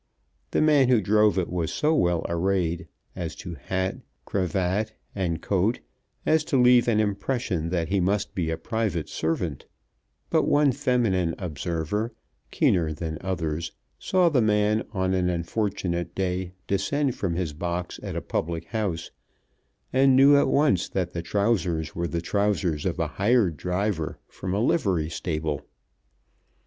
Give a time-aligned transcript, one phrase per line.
[0.49, 5.79] The man who drove it was so well arrayed as to hat, cravat, and coat,
[6.25, 9.67] as to leave an impression that he must be a private servant;
[10.31, 12.13] but one feminine observer,
[12.49, 18.15] keener than others, saw the man on an unfortunate day descend from his box at
[18.15, 19.11] a public house,
[19.93, 24.51] and knew at once that the trousers were the trousers of a hired driver from
[24.55, 25.67] a livery stable.